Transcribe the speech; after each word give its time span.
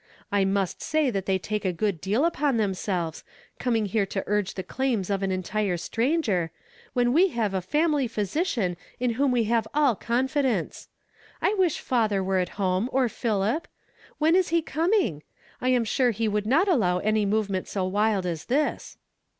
I 0.31 0.45
must 0.45 0.81
say 0.81 1.11
that 1.11 1.27
they 1.27 1.37
take 1.37 1.63
a 1.63 1.71
good 1.71 2.01
deal 2.01 2.25
upon 2.25 2.57
themselves, 2.57 3.23
coming 3.59 3.85
here 3.85 4.07
to 4.07 4.23
urge 4.25 4.55
the 4.55 4.63
claims 4.63 5.11
of 5.11 5.21
an 5.21 5.29
entire 5.31 5.77
stran 5.77 6.23
ger, 6.23 6.49
when 6.93 7.13
we 7.13 7.27
have 7.27 7.53
a 7.53 7.61
family 7.61 8.07
physician 8.07 8.77
in 8.99 9.11
whom 9.11 9.29
we 9.31 9.43
have 9.43 9.67
all 9.75 9.95
confidence. 9.95 10.87
I 11.39 11.53
wish 11.53 11.79
father 11.79 12.23
were 12.23 12.39
at 12.39 12.57
home 12.57 12.89
or 12.91 13.09
Philip. 13.09 13.67
When 14.17 14.35
is 14.35 14.47
he 14.49 14.63
coming? 14.63 15.21
I 15.61 15.69
am 15.69 15.83
sure 15.85 16.09
he 16.09 16.27
Nwould 16.27 16.47
not 16.47 16.67
allow 16.67 16.97
any 16.97 17.23
movement 17.27 17.67
so 17.67 17.85
wild 17.85 18.25
as 18.25 18.45
this." 18.45 18.97